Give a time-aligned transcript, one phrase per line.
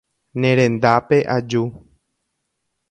[0.41, 1.63] Nerendápe aju.